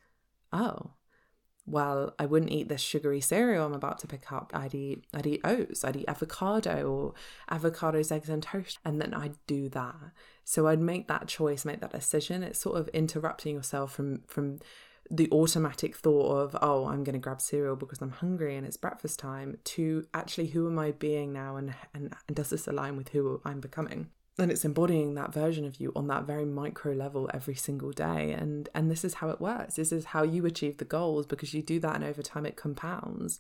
[0.54, 0.94] oh,
[1.66, 4.52] well, I wouldn't eat this sugary cereal I'm about to pick up.
[4.54, 7.14] I'd eat I'd eat oats, I'd eat avocado or
[7.50, 8.80] avocados, eggs and toast.
[8.84, 9.96] And then I'd do that.
[10.44, 12.44] So I'd make that choice, make that decision.
[12.44, 14.60] It's sort of interrupting yourself from from
[15.10, 18.78] the automatic thought of, oh, I'm going to grab cereal because I'm hungry and it's
[18.78, 22.96] breakfast time, to actually, who am I being now and, and, and does this align
[22.96, 24.08] with who I'm becoming?
[24.42, 28.32] And it's embodying that version of you on that very micro level every single day.
[28.32, 29.76] And, and this is how it works.
[29.76, 32.56] This is how you achieve the goals because you do that and over time it
[32.56, 33.40] compounds.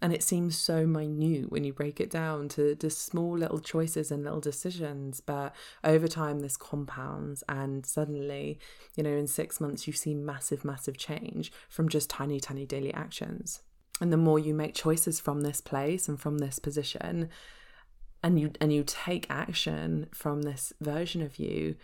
[0.00, 4.10] And it seems so minute when you break it down to just small little choices
[4.10, 5.20] and little decisions.
[5.20, 8.58] But over time, this compounds, and suddenly,
[8.96, 12.92] you know, in six months, you see massive, massive change from just tiny, tiny daily
[12.92, 13.60] actions.
[14.00, 17.28] And the more you make choices from this place and from this position,
[18.22, 21.76] and you and you take action from this version of you,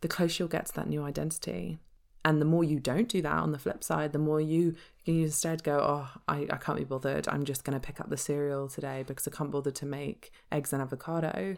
[0.00, 1.78] the closer you'll get to that new identity.
[2.24, 5.22] And the more you don't do that on the flip side, the more you you
[5.22, 7.28] instead go, oh, I, I can't be bothered.
[7.28, 10.32] I'm just going to pick up the cereal today because I can't bother to make
[10.50, 11.56] eggs and avocado.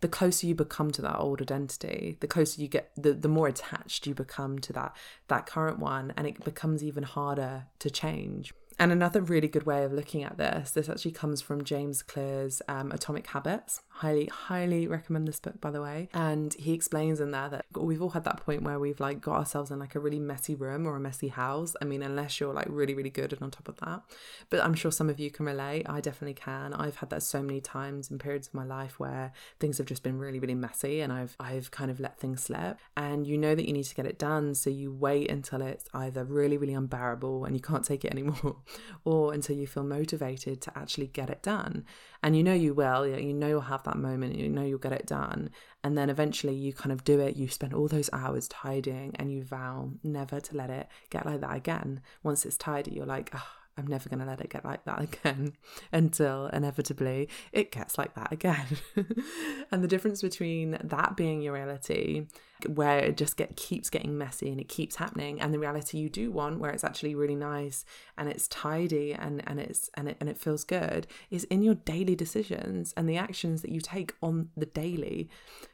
[0.00, 3.46] The closer you become to that old identity, the closer you get, the, the more
[3.46, 4.96] attached you become to that
[5.28, 8.52] that current one, and it becomes even harder to change.
[8.78, 12.62] And another really good way of looking at this, this actually comes from James Clear's
[12.68, 13.82] um, Atomic Habits.
[13.88, 16.08] Highly, highly recommend this book, by the way.
[16.14, 19.36] And he explains in there that we've all had that point where we've like got
[19.36, 21.74] ourselves in like a really messy room or a messy house.
[21.80, 24.02] I mean, unless you're like really, really good and on top of that.
[24.50, 25.86] But I'm sure some of you can relate.
[25.88, 26.72] I definitely can.
[26.74, 30.02] I've had that so many times in periods of my life where things have just
[30.02, 32.78] been really, really messy and I've I've kind of let things slip.
[32.96, 34.54] And you know that you need to get it done.
[34.54, 38.56] So you wait until it's either really, really unbearable and you can't take it anymore
[39.04, 41.84] or until you feel motivated to actually get it done.
[42.22, 44.92] And you know you will, you know you'll have that moment, you know you'll get
[44.92, 45.50] it done.
[45.84, 49.32] And then eventually you kind of do it, you spend all those hours tidying and
[49.32, 52.00] you vow never to let it get like that again.
[52.22, 55.00] Once it's tidy, you're like, oh, I'm never going to let it get like that
[55.24, 55.54] again
[55.90, 58.66] until inevitably it gets like that again.
[59.70, 62.26] and the difference between that being your reality
[62.64, 65.40] where it just get keeps getting messy and it keeps happening.
[65.40, 67.84] And the reality you do want where it's actually really nice
[68.16, 71.74] and it's tidy and and it's and it and it feels good is in your
[71.74, 75.28] daily decisions and the actions that you take on the daily.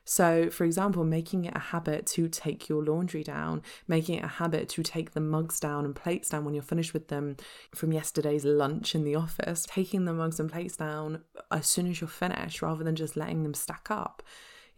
[0.05, 4.29] So for example making it a habit to take your laundry down making it a
[4.29, 7.37] habit to take the mugs down and plates down when you're finished with them
[7.75, 12.01] from yesterday's lunch in the office taking the mugs and plates down as soon as
[12.01, 14.23] you're finished rather than just letting them stack up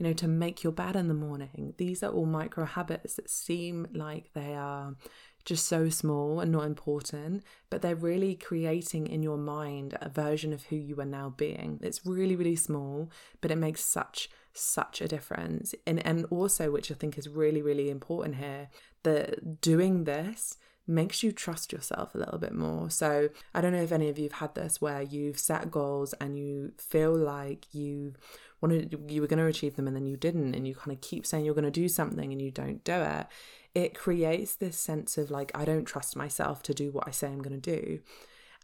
[0.00, 1.74] you know, to make your bed in the morning.
[1.76, 4.96] These are all micro habits that seem like they are
[5.44, 10.54] just so small and not important, but they're really creating in your mind a version
[10.54, 11.78] of who you are now being.
[11.82, 13.10] It's really, really small,
[13.42, 15.74] but it makes such, such a difference.
[15.86, 18.70] And and also, which I think is really, really important here,
[19.02, 22.88] that doing this makes you trust yourself a little bit more.
[22.88, 26.14] So, I don't know if any of you have had this where you've set goals
[26.14, 28.14] and you feel like you
[28.60, 31.00] wanted you were going to achieve them and then you didn't and you kind of
[31.00, 33.26] keep saying you're going to do something and you don't do it
[33.74, 37.28] it creates this sense of like i don't trust myself to do what i say
[37.28, 38.00] i'm going to do.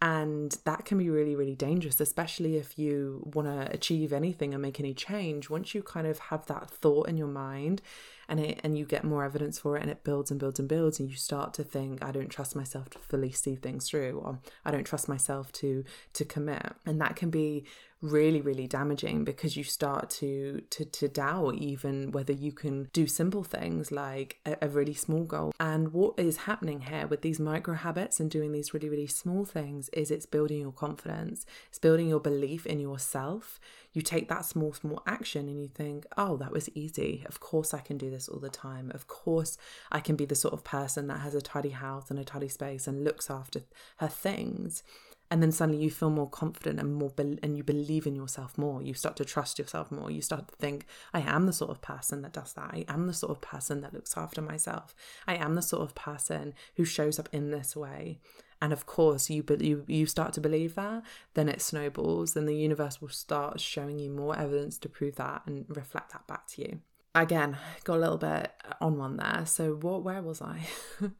[0.03, 4.61] And that can be really really dangerous especially if you want to achieve anything and
[4.61, 5.49] make any change.
[5.49, 7.81] Once you kind of have that thought in your mind
[8.29, 10.69] and it and you get more evidence for it and it builds and builds and
[10.69, 14.21] builds and you start to think i don't trust myself to fully see things through
[14.25, 17.65] or i don't trust myself to to commit and that can be
[18.03, 23.07] really really damaging because you start to to to doubt even whether you can do
[23.07, 25.53] simple things like a, a, really small goal.
[25.59, 29.47] And what is happening here with these micro habits and doing these really really small
[29.47, 31.47] things is it's building your confidence.
[31.71, 33.59] It's building your belief in yourself.
[33.95, 37.25] You take that small small action and you think oh that was easy.
[37.27, 38.91] Of course i can do this all the time.
[38.95, 39.57] Of course
[39.91, 42.49] i can be the sort of person that has a tidy house and a tidy
[42.49, 43.63] space and looks after
[43.97, 44.83] her things
[45.31, 48.57] and then suddenly you feel more confident and more be- and you believe in yourself
[48.57, 48.83] more.
[48.83, 50.11] You start to trust yourself more.
[50.11, 52.71] You start to think i am the sort of person that does that.
[52.73, 54.95] I am the sort of person that looks after myself.
[55.27, 58.21] I am the sort of person who shows up in this way.
[58.63, 61.03] And of course you be- you you start to believe that
[61.35, 65.43] then it snowballs then the universe will start showing you more evidence to prove that
[65.47, 66.81] and reflect that back to you
[67.23, 69.43] again got a little bit on one there.
[69.47, 70.61] So what where was i?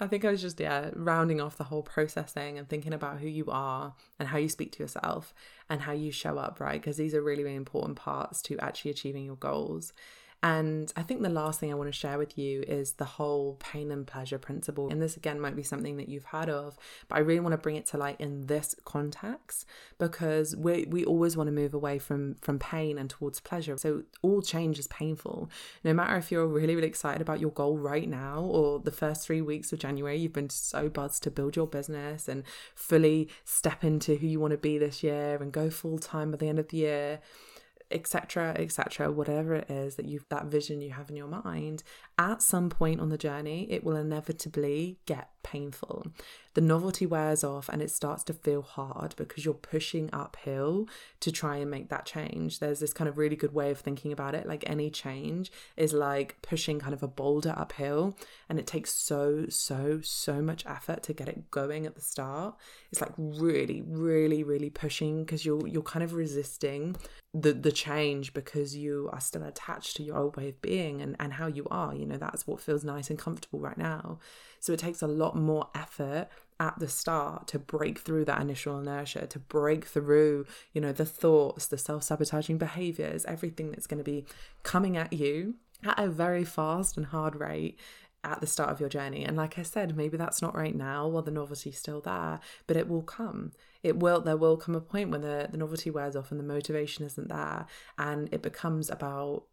[0.00, 3.28] I think i was just yeah rounding off the whole processing and thinking about who
[3.28, 5.32] you are and how you speak to yourself
[5.70, 6.80] and how you show up right?
[6.80, 9.92] Because these are really really important parts to actually achieving your goals
[10.42, 13.56] And I think the last thing I want to share with you is the whole
[13.60, 14.88] pain and pleasure principle.
[14.88, 16.76] And this again might be something that you've heard of,
[17.08, 19.66] but I really want to bring it to light in this context
[19.98, 23.76] because we we always want to move away from from pain and towards pleasure.
[23.78, 25.48] So all change is painful.
[25.84, 29.26] No matter if you're really really excited about your goal right now or the first
[29.26, 32.42] 3 weeks of January you've been so buzzed to build your business and
[32.74, 36.36] fully step into who you want to be this year and go full time by
[36.36, 37.20] the end of the year
[37.92, 41.82] etc etc whatever it is that you've that vision you have in your mind
[42.18, 46.06] at some point on the journey it will inevitably get painful.
[46.54, 50.86] The novelty wears off and it starts to feel hard because you're pushing uphill
[51.20, 52.58] to try and make that change.
[52.58, 55.92] There's this kind of really good way of thinking about it like any change is
[55.92, 58.16] like pushing kind of a boulder uphill
[58.48, 62.54] and it takes so so so much effort to get it going at the start.
[62.90, 66.96] It's like really really really pushing because you're you're kind of resisting
[67.34, 71.16] the the change because you are still attached to your old way of being and
[71.18, 74.18] and how you are you know that's what feels nice and comfortable right now.
[74.60, 76.28] So it takes a lot more effort
[76.60, 81.06] at the start to break through that initial inertia to break through you know the
[81.06, 84.24] thoughts the self-sabotaging behaviors everything that's going to be
[84.62, 87.78] coming at you at a very fast and hard rate
[88.24, 89.24] at the start of your journey.
[89.24, 92.76] And like I said, maybe that's not right now while the novelty's still there, but
[92.76, 93.52] it will come.
[93.82, 96.44] It will there will come a point when the, the novelty wears off and the
[96.44, 97.66] motivation isn't there
[97.98, 99.44] and it becomes about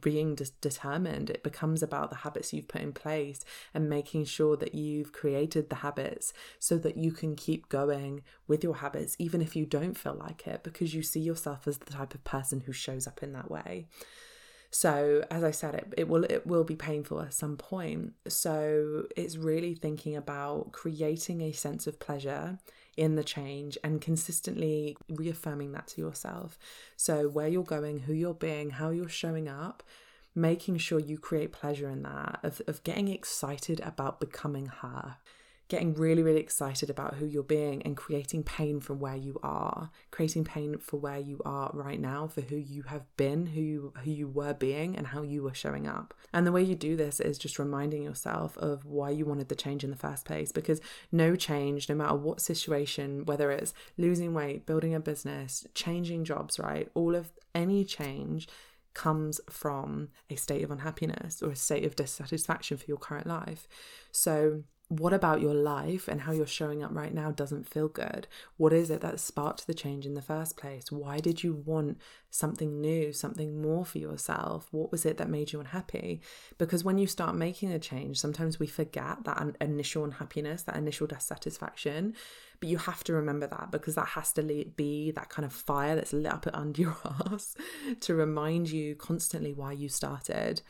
[0.00, 1.30] being de- determined.
[1.30, 5.70] It becomes about the habits you've put in place and making sure that you've created
[5.70, 9.96] the habits so that you can keep going with your habits, even if you don't
[9.96, 13.22] feel like it, because you see yourself as the type of person who shows up
[13.22, 13.86] in that way.
[14.70, 18.12] So as I said, it, it will it will be painful at some point.
[18.28, 22.58] So it's really thinking about creating a sense of pleasure
[22.96, 26.58] in the change and consistently reaffirming that to yourself.
[26.96, 29.82] So where you're going, who you're being, how you're showing up,
[30.34, 35.16] making sure you create pleasure in that, of, of getting excited about becoming her
[35.68, 39.90] getting really, really excited about who you're being and creating pain from where you are,
[40.10, 43.92] creating pain for where you are right now, for who you have been, who you,
[44.02, 46.14] who you were being, and how you were showing up.
[46.32, 49.54] And the way you do this is just reminding yourself of why you wanted the
[49.54, 50.52] change in the first place.
[50.52, 50.80] Because
[51.12, 56.58] no change, no matter what situation, whether it's losing weight, building a business, changing jobs,
[56.58, 56.88] right?
[56.94, 58.48] All of any change
[58.94, 63.68] comes from a state of unhappiness or a state of dissatisfaction for your current life.
[64.10, 68.26] So, what about your life and how you're showing up right now doesn't feel good?
[68.56, 70.90] What is it that sparked the change in the first place?
[70.90, 71.98] Why did you want
[72.30, 74.66] something new, something more for yourself?
[74.70, 76.22] What was it that made you unhappy?
[76.56, 81.06] Because when you start making a change, sometimes we forget that initial unhappiness, that initial
[81.06, 82.14] dissatisfaction.
[82.58, 85.96] But you have to remember that because that has to be that kind of fire
[85.96, 86.96] that's lit up under your
[87.30, 87.54] ass
[88.00, 90.62] to remind you constantly why you started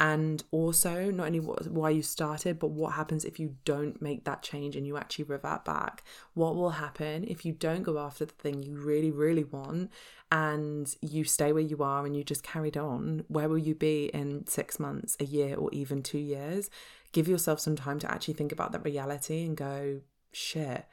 [0.00, 4.24] and also not only what, why you started but what happens if you don't make
[4.24, 8.24] that change and you actually revert back what will happen if you don't go after
[8.24, 9.90] the thing you really really want
[10.32, 14.06] and you stay where you are and you just carried on where will you be
[14.06, 16.70] in 6 months a year or even 2 years
[17.12, 20.00] give yourself some time to actually think about that reality and go
[20.32, 20.86] shit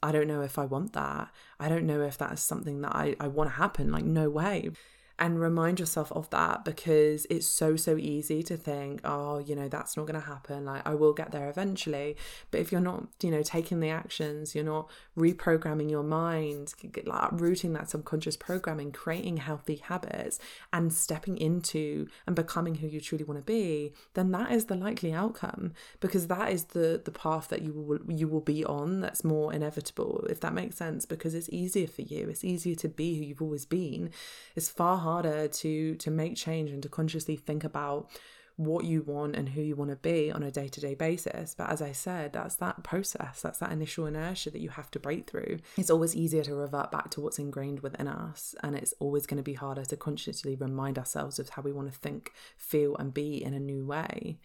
[0.00, 1.28] I don't know if I want that.
[1.58, 3.90] I don't know if that's something that I, I want to happen.
[3.90, 4.70] Like, no way
[5.18, 9.68] and remind yourself of that because it's so so easy to think oh you know
[9.68, 12.16] that's not going to happen like i will get there eventually.
[12.50, 17.28] But if you're not you know taking the actions you're not reprogramming your mind like
[17.32, 20.38] rooting that subconscious programming creating healthy habits
[20.72, 24.74] and stepping into and becoming who you truly want to be then that is the
[24.74, 29.00] likely outcome because that is the the path that you will you will be on
[29.00, 32.88] that's more inevitable if that makes sense because it's easier for you it's easier to
[32.88, 34.10] be who you've always been.
[34.54, 38.10] It's far harder to to make change and to consciously think about
[38.56, 41.54] what you want and who you want to be on a day to day basis.
[41.54, 44.98] But as I said, that's that process, that's that initial inertia that you have to
[44.98, 45.58] break through.
[45.76, 49.36] It's always easier to revert back to what's ingrained within us, and it's always going
[49.36, 53.14] to be harder to consciously remind ourselves of how we want to think, feel, and
[53.14, 54.40] be in a new way.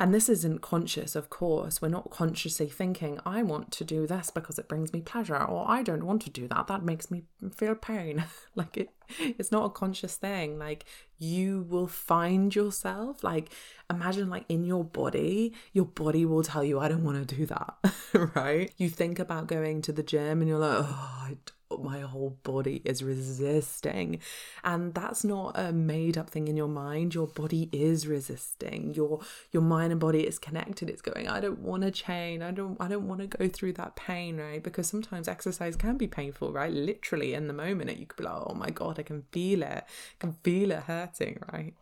[0.00, 1.82] And this isn't conscious, of course.
[1.82, 5.68] We're not consciously thinking, I want to do this because it brings me pleasure, or
[5.68, 6.68] I don't want to do that.
[6.68, 8.24] That makes me feel pain.
[8.54, 10.58] like it it's not a conscious thing.
[10.58, 10.86] Like
[11.18, 13.50] you will find yourself, like
[13.90, 17.44] imagine like in your body, your body will tell you, I don't want to do
[17.44, 17.74] that.
[18.34, 18.72] right?
[18.78, 21.36] You think about going to the gym and you're like, oh, I
[21.78, 24.20] my whole body is resisting.
[24.64, 27.14] And that's not a made up thing in your mind.
[27.14, 28.94] Your body is resisting.
[28.94, 29.20] Your
[29.52, 30.90] your mind and body is connected.
[30.90, 32.42] It's going, I don't want to change.
[32.42, 34.62] I don't I don't want to go through that pain, right?
[34.62, 36.72] Because sometimes exercise can be painful, right?
[36.72, 39.84] Literally in the moment you could be like, oh my God, I can feel it.
[39.84, 39.84] I
[40.18, 41.74] can feel it hurting, right?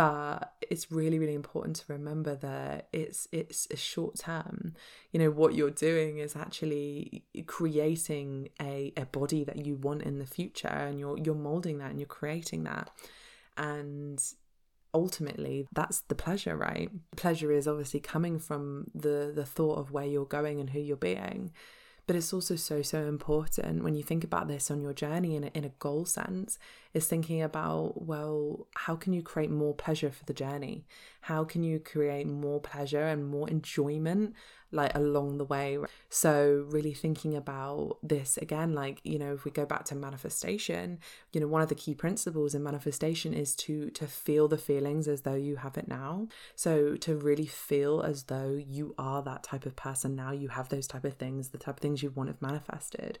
[0.00, 4.72] But it's really really important to remember that it's it's a short term.
[5.12, 10.18] You know what you're doing is actually creating a, a body that you want in
[10.18, 12.88] the future and you're you're molding that and you're creating that.
[13.58, 14.18] And
[14.94, 16.90] ultimately that's the pleasure right?
[17.16, 20.96] Pleasure is obviously coming from the the thought of where you're going and who you're
[20.96, 21.52] being.
[22.06, 25.44] But it's also so so important when you think about this on your journey in
[25.44, 26.58] a, in a goal sense
[26.92, 30.84] is thinking about well how can you create more pleasure for the journey
[31.22, 34.34] how can you create more pleasure and more enjoyment
[34.72, 35.78] like along the way.
[36.08, 40.98] So, really thinking about this again, like, you know, if we go back to manifestation,
[41.32, 45.08] you know, one of the key principles in manifestation is to to feel the feelings
[45.08, 46.28] as though you have it now.
[46.54, 50.68] So, to really feel as though you are that type of person now, you have
[50.68, 53.18] those type of things, the type of things you want have manifested.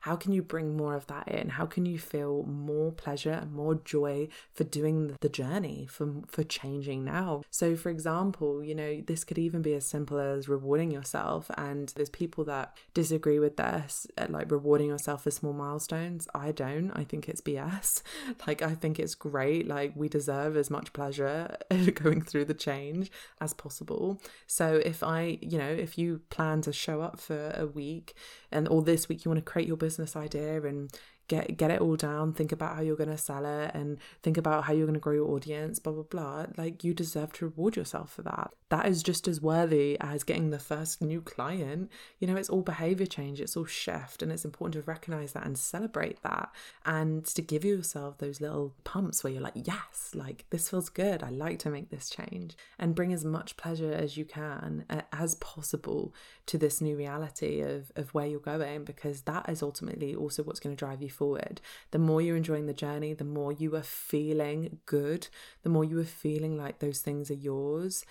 [0.00, 1.50] How can you bring more of that in?
[1.50, 6.44] How can you feel more pleasure and more joy for doing the journey, for, for
[6.44, 7.42] changing now?
[7.50, 11.50] So, for example, you know, this could even be as simple as rewarding yourself.
[11.56, 16.28] And there's people that disagree with this, uh, like rewarding yourself for small milestones.
[16.34, 16.90] I don't.
[16.92, 18.02] I think it's BS.
[18.46, 19.66] Like, I think it's great.
[19.66, 21.56] Like, we deserve as much pleasure
[21.94, 24.20] going through the change as possible.
[24.46, 28.14] So, if I, you know, if you plan to show up for a week
[28.50, 30.80] and or this week you want to create your business idea and
[31.28, 34.36] get get it all down think about how you're going to sell it and think
[34.36, 36.46] about how you're going to grow your audience blah blah blah.
[36.56, 38.50] Like you deserve to reward yourself for that.
[38.70, 41.90] That is just as worthy as getting the first new client.
[42.18, 45.46] You know it's all behavior change it's all shift and it's important to recognize that
[45.46, 46.50] and celebrate that.
[46.84, 51.22] And to give yourself those little pumps where you're like yes like this feels good.
[51.22, 52.56] I like to make this change.
[52.78, 56.14] And bring as much pleasure as you can uh, as possible
[56.46, 60.60] to this new reality of of where you're going because that is ultimately also what's
[60.60, 61.60] going to drive you forward.
[61.90, 65.28] The more you're enjoying the journey, the more you are feeling good,
[65.62, 68.04] the more you are feeling like those things are yours.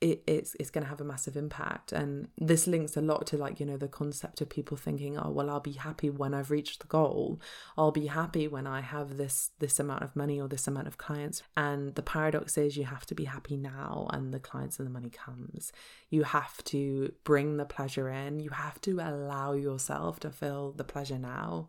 [0.00, 3.36] It, it's it's going to have a massive impact and this links a lot to
[3.36, 6.50] like you know the concept of people thinking oh well I'll be happy when I've
[6.50, 7.38] reached the goal
[7.76, 10.96] I'll be happy when I have this this amount of money or this amount of
[10.96, 14.86] clients and the paradox is you have to be happy now and the clients and
[14.86, 15.70] the money comes
[16.08, 20.82] you have to bring the pleasure in you have to allow yourself to feel the
[20.94, 21.68] pleasure now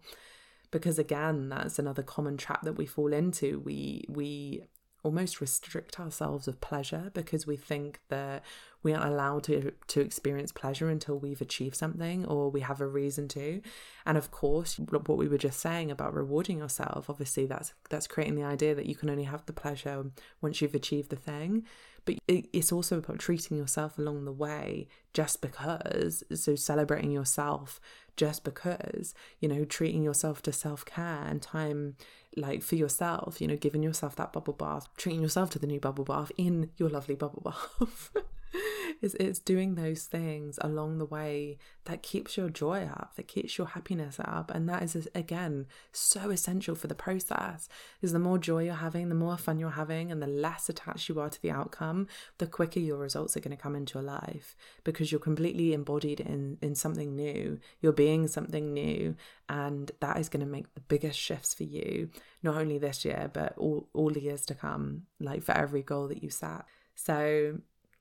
[0.72, 3.60] because again that's another common trap that we fall into.
[3.60, 4.64] We we
[5.04, 8.44] almost restrict ourselves of pleasure because we think that
[8.84, 12.88] we aren't allowed to to experience pleasure until we've achieved something or we have a
[12.88, 13.62] reason to.
[14.06, 18.36] And of course what we were just saying about rewarding yourself obviously that's that's creating
[18.36, 20.06] the idea that you can only have the pleasure
[20.42, 21.66] once you've achieved the thing
[22.06, 27.80] but it's also about treating yourself along the way just because so celebrating yourself
[28.18, 31.96] just because you know treating yourself to self-care and time
[32.36, 35.80] like for yourself you know giving yourself that bubble bath treating yourself to the new
[35.80, 38.12] bubble bath in your lovely bubble bath
[39.02, 43.58] is it's doing those things along the way that keeps your joy up, that keeps
[43.58, 44.52] your happiness up.
[44.52, 47.68] And that is, again, so essential for the process.
[48.02, 51.10] Is the more joy you're having, the more fun you're having, and the less attached
[51.10, 54.04] you are to the outcome, the quicker your results are going to come into your
[54.04, 57.60] life because you're completely embodied in, in something new.
[57.82, 59.16] You're being something new.
[59.50, 62.10] And that is going to make the biggest shifts for you,
[62.42, 66.08] not only this year, but all, all the years to come, like for every goal
[66.08, 66.64] that you set.
[66.96, 67.58] So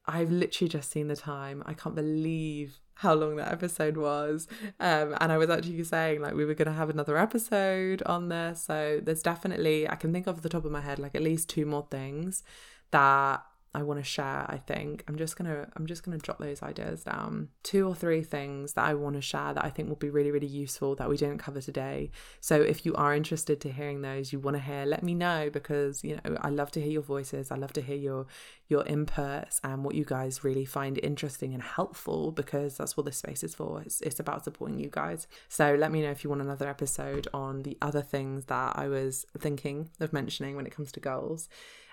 [0.06, 1.62] I've literally just seen the time.
[1.66, 4.46] I can't believe how long that episode was.
[4.78, 8.28] Um, and I was actually saying like we were going to have another episode on
[8.28, 8.62] this.
[8.62, 11.48] So there's definitely, I can think of the top of my head, like at least
[11.48, 12.42] two more things
[12.90, 13.42] that
[13.72, 15.04] I want to share, I think.
[15.06, 17.48] I'm just going to I'm just going to jot those ideas down.
[17.62, 20.32] Two or three things that I want to share that I think will be really
[20.32, 22.10] really useful that we didn't cover today.
[22.40, 25.50] So if you are interested to hearing those, you want to hear, let me know
[25.50, 27.50] because, you know, I love to hear your voices.
[27.52, 28.26] I love to hear your
[28.68, 33.16] your inputs and what you guys really find interesting and helpful because that's what this
[33.16, 33.82] space is for.
[33.82, 35.26] It's, it's about supporting you guys.
[35.48, 38.88] So let me know if you want another episode on the other things that I
[38.88, 41.48] was thinking of mentioning when it comes to goals.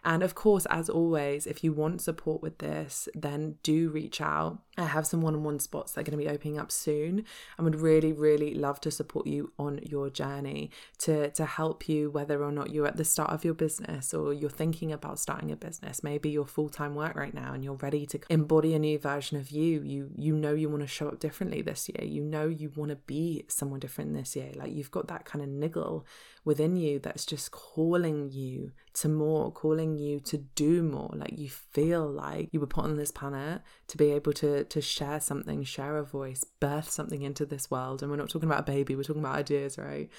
[0.07, 4.59] And of course, as always, if you want support with this, then do reach out.
[4.77, 7.25] I have some one on one spots that are going to be opening up soon
[7.57, 12.09] and would really, really love to support you on your journey to, to help you,
[12.09, 15.51] whether or not you're at the start of your business or you're thinking about starting
[15.51, 16.01] a business.
[16.05, 19.37] Maybe you're full time work right now and you're ready to embody a new version
[19.37, 19.81] of you.
[19.81, 22.07] You you know you want to show up differently this year.
[22.07, 24.51] You know you want to be someone different this year.
[24.55, 26.05] Like you've got that kind of niggle
[26.47, 31.11] within you that's just calling you to more, calling you to do more.
[31.13, 34.81] Like you feel like you were put on this planet to be able to to
[34.81, 38.01] share something, share a voice, birth something into this world.
[38.01, 40.09] And we're not talking about a baby, we're talking about ideas, right?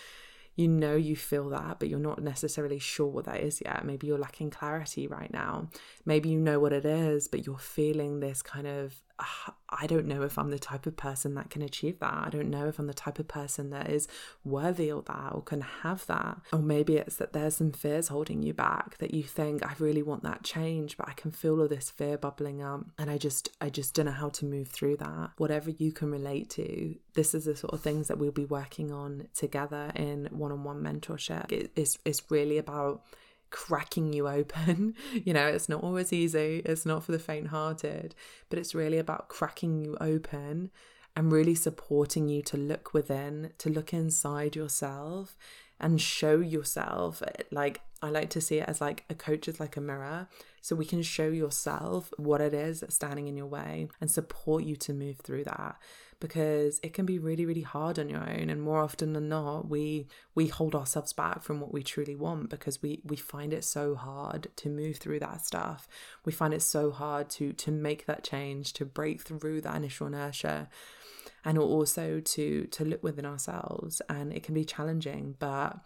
[0.54, 3.84] you know you feel that, but you're not necessarily sure what that is yet.
[3.84, 5.68] Maybe you're lacking clarity right now.
[6.04, 10.06] Maybe you know what it is, but you're feeling this kind of ah, I don't
[10.06, 12.14] know if I'm the type of person that can achieve that.
[12.26, 14.08] I don't know if I'm the type of person that is
[14.44, 16.38] worthy of that or can have that.
[16.52, 20.02] Or maybe it's that there's some fears holding you back that you think I really
[20.02, 23.50] want that change, but I can feel all this fear bubbling up and I just
[23.60, 25.30] I just don't know how to move through that.
[25.36, 28.92] Whatever you can relate to, this is the sort of things that we'll be working
[28.92, 31.52] on together in one-on-one mentorship.
[31.52, 33.02] It, it's it's really about
[33.50, 34.94] cracking you open.
[35.24, 38.14] you know, it's not always easy, it's not for the faint hearted,
[38.48, 40.70] but it's really about cracking you open
[41.16, 45.36] and really supporting you to look within, to look inside yourself
[45.80, 47.22] and show yourself.
[47.22, 50.28] Eh, like, I like to see it as like a coach is like a mirror.
[50.60, 54.64] So we can show yourself what it is that's standing in your way and support
[54.64, 55.76] you to move through that
[56.20, 59.68] because it can be really really hard on your own and more often than not
[59.68, 63.64] we we hold ourselves back from what we truly want because we we find it
[63.64, 65.88] so hard to move through that stuff.
[66.24, 70.06] We find it so hard to to make that change to break through that initial
[70.06, 70.68] inertia
[71.44, 75.78] and also to to look within ourselves and it can be challenging but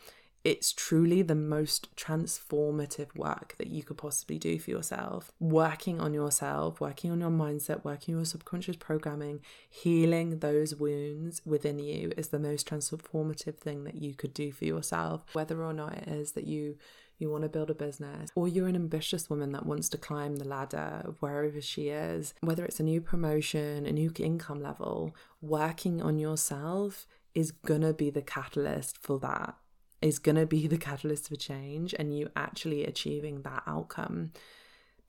[0.45, 5.30] it's truly the most transformative work that you could possibly do for yourself.
[5.38, 9.40] Working on yourself, working on your mindset, working your subconscious programming,
[9.70, 14.64] healing those wounds within you is the most transformative thing that you could do for
[14.64, 15.24] yourself.
[15.32, 16.76] Whether or not it is that you
[17.18, 20.36] you want to build a business, or you're an ambitious woman that wants to climb
[20.36, 26.03] the ladder wherever she is, whether it's a new promotion, a new income level, working
[26.03, 29.55] on yourself is gonna be the catalyst for that
[30.03, 34.32] is going to be the catalyst for change and you actually achieving that outcome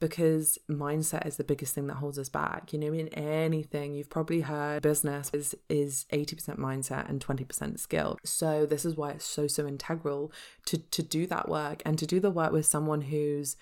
[0.03, 2.73] because mindset is the biggest thing that holds us back.
[2.73, 8.17] You know, in anything, you've probably heard business is is 80% mindset and 20% skill.
[8.25, 10.33] So this is why it's so so integral
[10.65, 13.55] to to do that work and to do the work with someone who's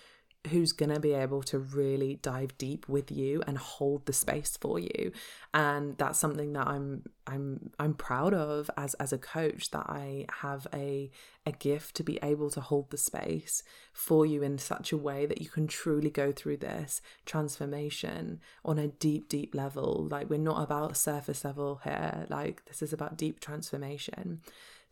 [0.50, 4.58] who's going to be able to really dive deep with you and hold the space
[4.60, 5.12] for you.
[5.54, 10.26] And that's something that i'm i'm i'm proud of as as a coach that i
[10.42, 11.12] have a
[11.46, 13.64] a gift to be able to hold the space
[13.94, 18.78] for you in such a way that you can truly go through this transformation on
[18.78, 20.08] a deep deep level.
[20.10, 22.26] Like we're not about surface level here.
[22.30, 24.42] Like this is about deep transformation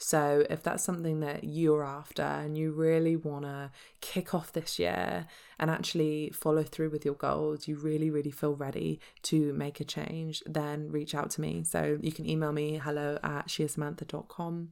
[0.01, 3.69] so, if that's something that you're after and you really want to
[3.99, 5.27] kick off this year
[5.59, 9.83] and actually follow through with your goals, you really, really feel ready to make a
[9.83, 11.65] change, then reach out to me.
[11.65, 14.69] So, you can email me hello at sheasamantha.com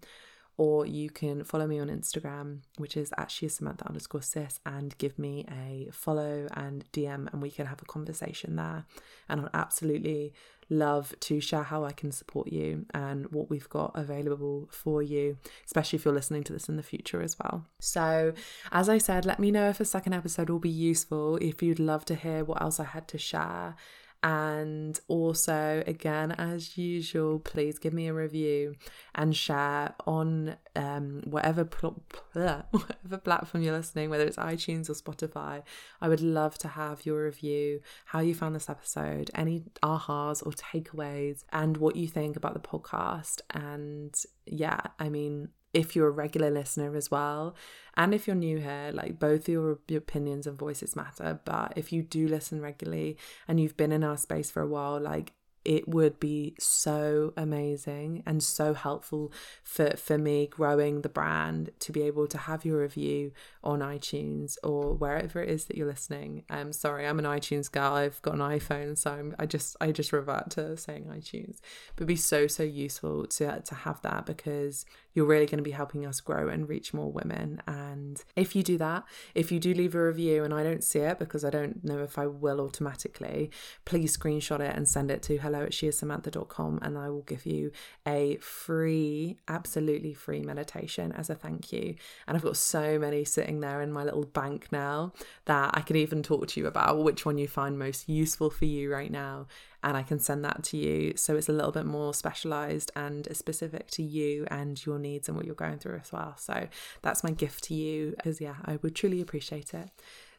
[0.58, 5.20] or you can follow me on Instagram, which is at sheasamantha underscore sis, and give
[5.20, 8.86] me a follow and DM, and we can have a conversation there.
[9.30, 10.34] And I'll absolutely
[10.70, 15.38] love to share how I can support you and what we've got available for you,
[15.66, 17.66] especially if you're listening to this in the future as well.
[17.80, 18.34] So,
[18.72, 21.80] as I said, let me know if a second episode will be useful, if you'd
[21.80, 23.76] love to hear what else I had to share.
[24.24, 28.76] And also, again, as usual, please give me a review
[29.14, 34.94] and share on um, whatever pl- pl- whatever platform you're listening, whether it's iTunes or
[34.94, 35.62] Spotify.
[36.02, 40.52] I would love to have your review, how you found this episode, any ahas or
[40.52, 43.42] takeaways, and what you think about the podcast.
[43.52, 44.16] And
[44.46, 47.56] yeah, I mean, if you're a regular listener as well.
[47.96, 51.40] And if you're new here, like both your, your opinions and voices matter.
[51.46, 55.00] But if you do listen regularly and you've been in our space for a while,
[55.00, 55.34] like
[55.68, 61.92] it would be so amazing and so helpful for, for me growing the brand to
[61.92, 63.34] be able to have your review
[63.66, 66.46] on iTunes or wherever it is that you're listening.
[66.50, 67.96] I'm um, sorry, I'm an iTunes girl.
[67.96, 71.60] I've got an iPhone, so I'm, I just I just revert to saying iTunes.
[71.96, 74.86] But it'd be so so useful to to have that because
[75.18, 77.60] you're really going to be helping us grow and reach more women.
[77.66, 79.04] And if you do that,
[79.34, 82.04] if you do leave a review and I don't see it because I don't know
[82.04, 83.50] if I will automatically,
[83.84, 87.46] please screenshot it and send it to hello hello at sheissamantha.com and I will give
[87.46, 87.72] you
[88.08, 91.96] a free, absolutely free meditation as a thank you.
[92.28, 95.14] And I've got so many sitting there in my little bank now
[95.46, 98.66] that I can even talk to you about which one you find most useful for
[98.66, 99.48] you right now.
[99.84, 101.14] And I can send that to you.
[101.16, 105.38] So it's a little bit more specialized and specific to you and your needs and
[105.38, 106.36] what you're going through as well.
[106.38, 106.68] So
[107.02, 109.90] that's my gift to you because, yeah, I would truly appreciate it.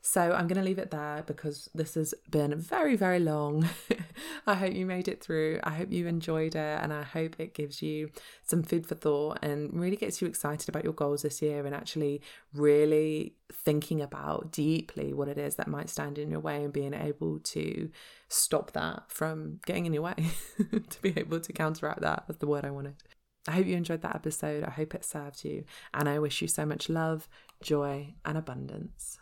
[0.01, 3.69] So I'm going to leave it there because this has been very, very long.
[4.47, 5.61] I hope you made it through.
[5.65, 8.11] I hope you enjoyed it and I hope it gives you
[8.43, 11.75] some food for thought and really gets you excited about your goals this year and
[11.75, 12.23] actually
[12.55, 16.95] really thinking about deeply what it is that might stand in your way and being
[16.95, 17.91] able to
[18.29, 20.15] stop that from getting in your way,
[20.91, 22.25] to be able to counteract that.
[22.27, 22.95] That's the word I wanted.
[23.49, 24.63] I hope you enjoyed that episode.
[24.63, 25.65] I hope it served you.
[25.95, 27.29] And I wish you so much love,
[27.63, 29.19] joy, and abundance.